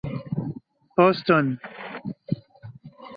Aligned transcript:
Boston. 0.97 1.59